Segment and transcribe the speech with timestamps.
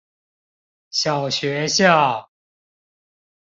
[0.89, 2.31] 小學校